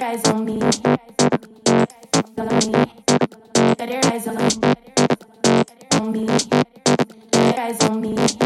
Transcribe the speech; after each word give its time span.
Your 0.00 0.08
eyes 0.08 0.24
on 0.28 0.44
me. 0.46 0.58
Got 0.58 0.80
their 1.66 1.90
eyes 2.38 2.48
on 2.48 2.64
me. 2.72 2.86
Got 3.52 3.76
their 3.76 4.00
eyes 4.06 4.26
on 5.92 6.12
me. 6.12 6.26
Got 6.26 7.54
their 7.54 7.60
eyes 7.60 7.80
on 7.82 8.00
me. 8.00 8.39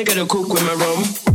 I 0.00 0.02
get 0.02 0.16
a 0.16 0.24
cook 0.24 0.48
with 0.48 0.62
my 0.62 0.72
rum? 0.72 1.29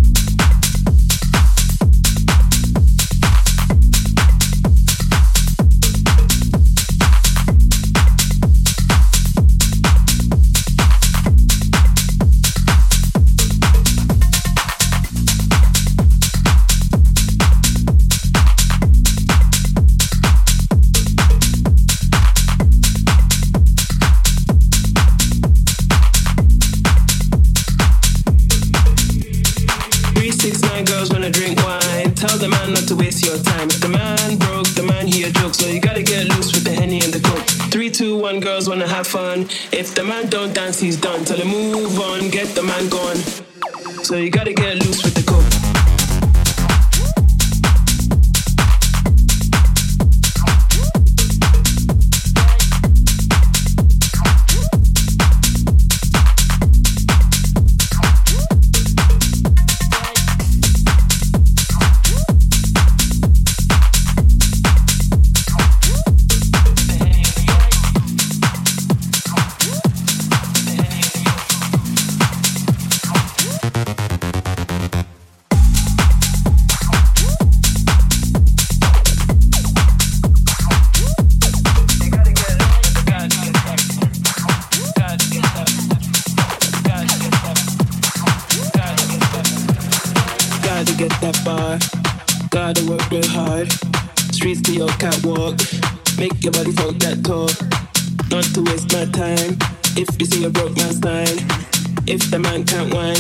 If 102.08 102.30
the 102.30 102.38
man 102.38 102.64
can't 102.66 102.94
win, 102.94 103.16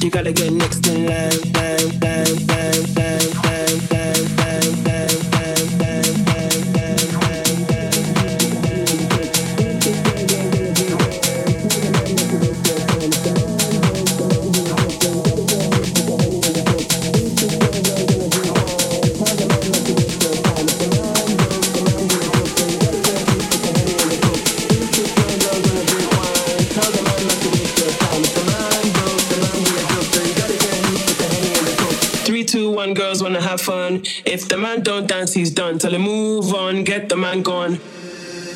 you 0.00 0.10
gotta 0.10 0.32
get 0.32 0.52
next 0.52 0.86
in 0.86 1.06
line, 1.06 1.52
line. 1.52 2.02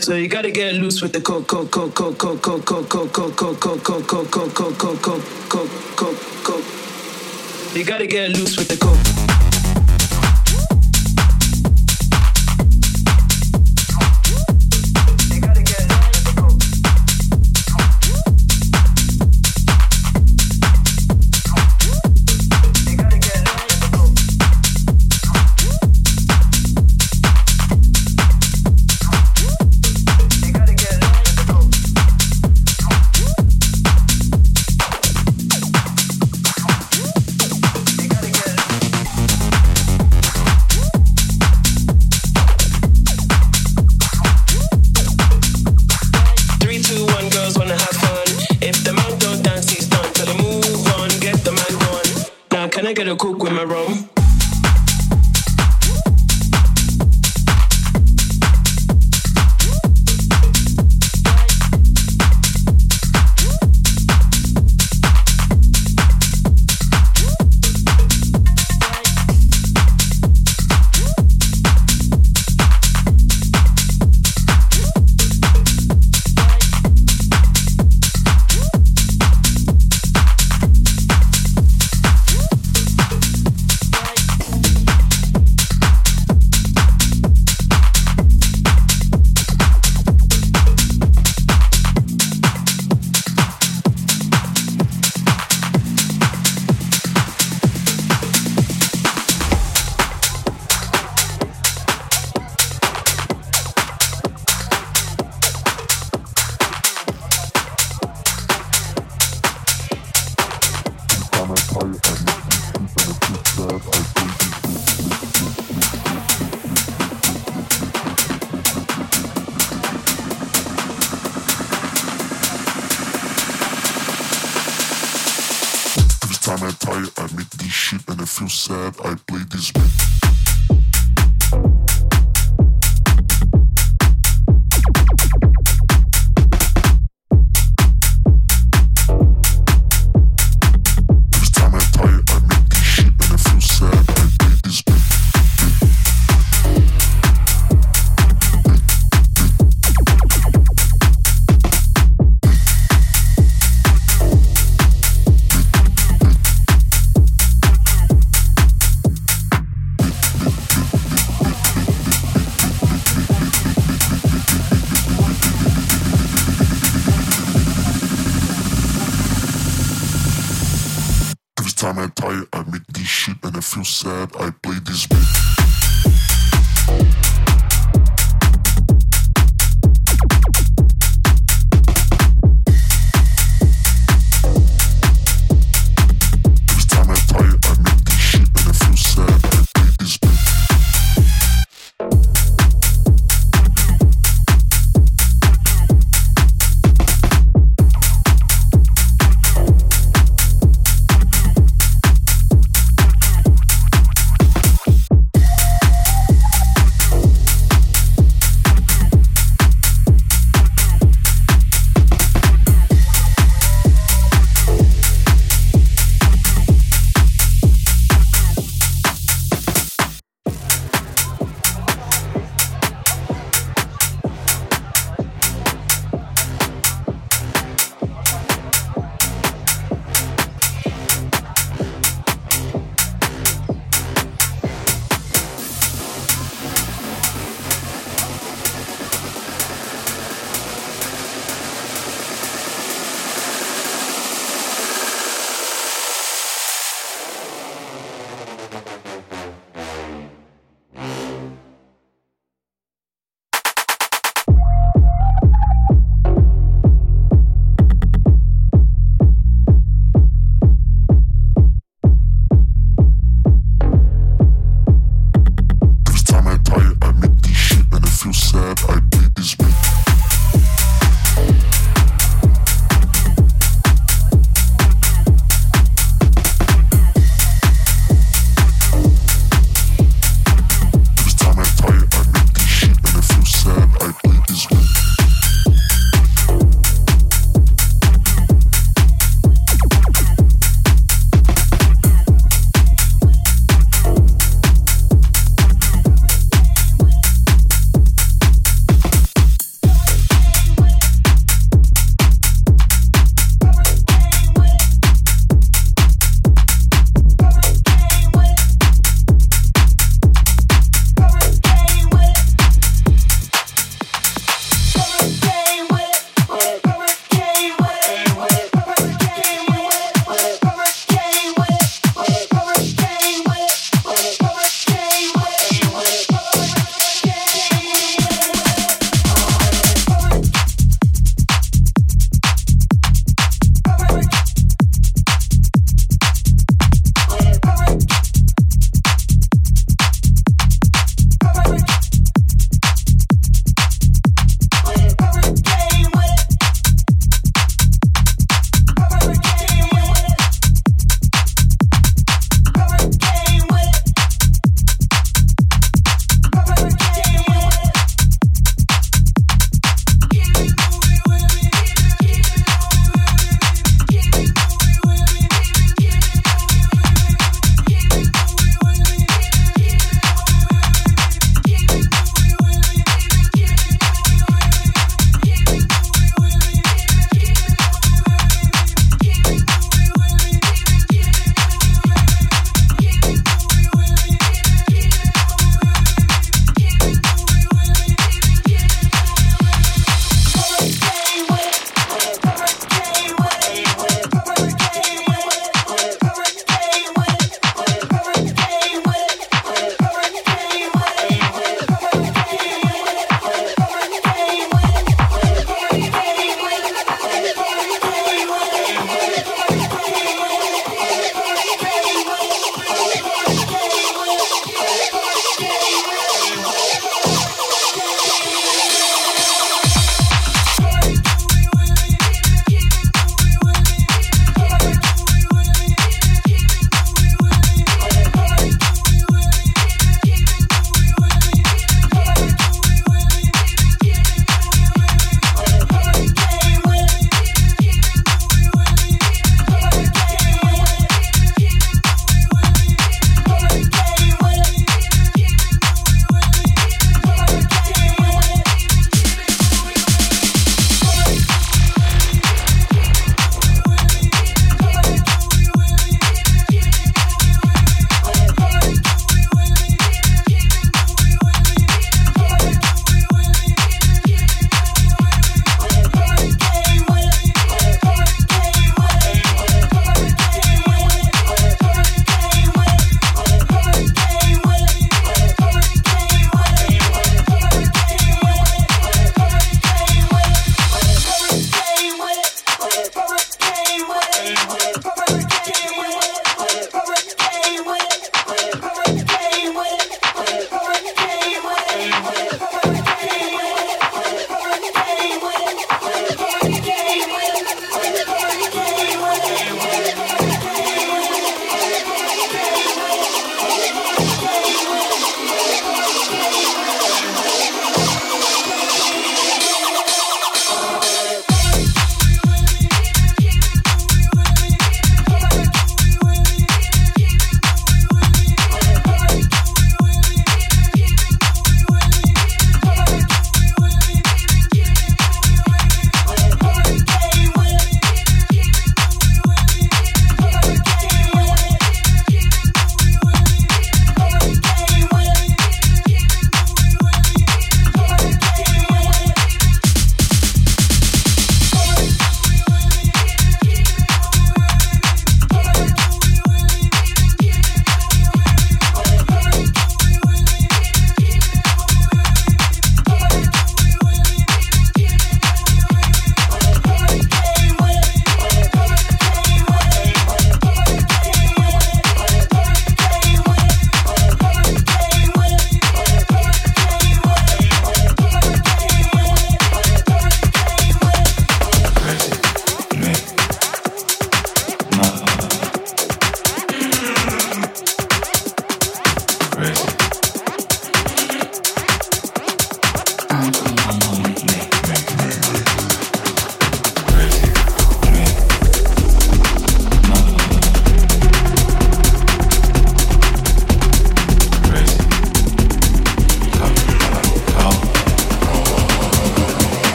So 0.00 0.14
you 0.14 0.28
gotta 0.28 0.50
get 0.50 0.74
loose 0.74 1.02
with 1.02 1.12
the 1.12 1.20
coke, 1.20 1.46
coke, 1.46 1.70
coke, 1.70 1.94
coke, 1.94 2.18
coke, 2.18 2.42
coke, 2.42 2.64
coke, 2.64 2.86
coke, 2.86 3.12
coke, 3.12 3.36
coke, 3.36 3.82
coke, 3.82 3.82
coke, 3.82 4.30
coke, 4.30 4.54
coke, 4.54 4.78
coke, 4.78 5.02
coke, 5.02 5.22
coke, 5.48 5.96
coke, 5.96 6.44
coke. 6.44 6.64
You 7.74 7.84
gotta 7.84 8.06
get 8.06 8.30
loose 8.30 8.56
with 8.56 8.68
the 8.68 8.76
coke. 8.76 9.25